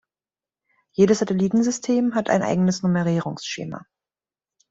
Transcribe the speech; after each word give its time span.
Jedes 0.95 1.19
Satellitensystem 1.19 2.15
hat 2.15 2.31
ein 2.31 2.41
eigenes 2.41 2.81
Nummerierungsschema. 2.81 3.85